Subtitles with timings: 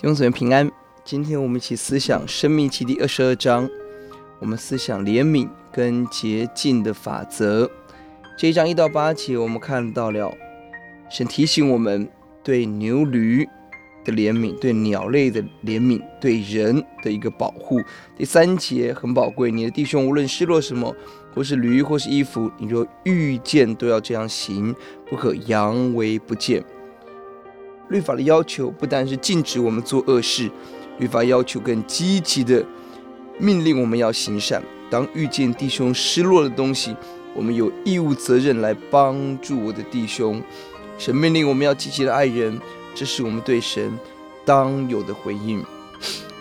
[0.00, 0.72] 弟兄姊妹平安，
[1.04, 3.68] 今天我们一起思想《生命期》第二十二章，
[4.38, 7.70] 我们思想怜悯跟洁净的法则。
[8.34, 10.34] 这一章一到八节，我们看到了
[11.10, 12.08] 神提醒我们
[12.42, 13.46] 对牛驴
[14.02, 17.78] 的怜悯，对鸟类的怜悯，对人的一个保护。
[18.16, 20.96] 第三节很宝贵，你的弟兄无论失落什么，
[21.34, 24.74] 或是驴或是衣服，你若遇见，都要这样行，
[25.10, 26.64] 不可扬为不见。
[27.90, 30.48] 律法的要求不单是禁止我们做恶事，
[30.98, 32.64] 律法要求更积极的
[33.36, 34.62] 命令我们要行善。
[34.88, 36.96] 当遇见弟兄失落的东西，
[37.34, 40.40] 我们有义务责任来帮助我的弟兄。
[40.98, 42.60] 神命令我们要积极的爱人，
[42.94, 43.98] 这是我们对神
[44.44, 45.64] 当有的回应。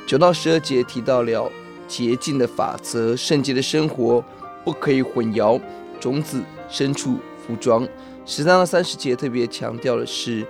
[0.05, 1.51] 九到十二节提到了
[1.87, 4.23] 洁净的法则，圣洁的生活
[4.63, 5.59] 不可以混淆
[5.99, 7.87] 种子、牲畜、服装。
[8.23, 10.45] 十三到三十节特别强调的是。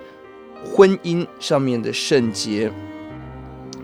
[0.64, 2.70] 婚姻上面的圣洁，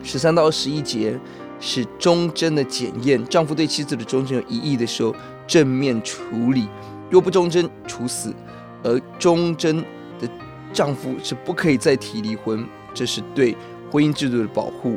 [0.03, 1.19] 十三到十一节
[1.59, 3.25] 是忠贞的检验。
[3.27, 5.15] 丈夫对妻子的忠贞有疑义的时候，
[5.47, 6.69] 正面处理；
[7.11, 8.35] 若不忠贞，处死。
[8.83, 9.79] 而忠贞
[10.21, 10.29] 的
[10.73, 13.57] 丈夫是不可以再提离婚，这是对
[13.91, 14.97] 婚姻制度的保护。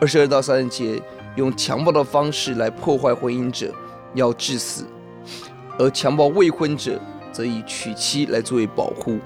[0.00, 1.00] 二十二到三十节
[1.36, 3.72] 用强暴的方式来破坏婚姻者，
[4.14, 4.84] 要致死；
[5.78, 9.18] 而强暴未婚者，则以娶妻来作为保护。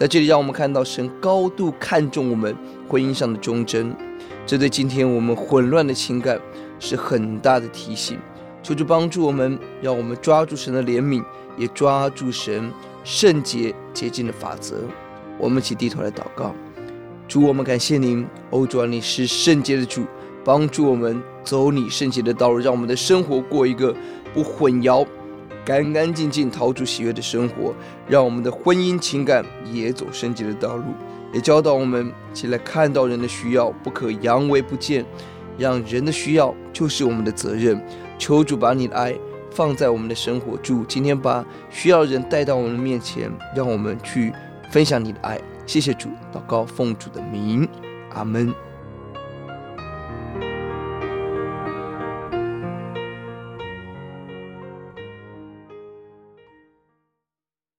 [0.00, 2.56] 在这里，让我们看到神高度看重我们
[2.88, 3.94] 婚姻上的忠贞，
[4.46, 6.40] 这对今天我们混乱的情感
[6.78, 8.18] 是很大的提醒。
[8.62, 11.22] 求主帮助我们，让我们抓住神的怜悯，
[11.54, 12.72] 也抓住神
[13.04, 14.76] 圣洁洁净的法则。
[15.36, 16.54] 我们一起低头来祷告，
[17.28, 20.06] 主，我们感谢您，欧，主啊，你是圣洁的主，
[20.42, 23.94] 帮助我们走你圣洁的道路，让我们的生活过一个
[24.32, 25.06] 不混淆。
[25.64, 27.74] 干干净净、逃出喜悦的生活，
[28.08, 30.84] 让我们的婚姻情感也走升级的道路，
[31.32, 35.04] 也教导我们起来看到人的需要，不可佯为不见，
[35.58, 37.80] 让人的需要就是我们的责任。
[38.18, 39.14] 求主把你的爱
[39.50, 44.32] 放在我们的生活，主今天把需要的人带到我们的面前，让我们去
[44.70, 45.40] 分享你的爱。
[45.66, 47.68] 谢谢主，祷告奉主的名，
[48.14, 48.69] 阿门。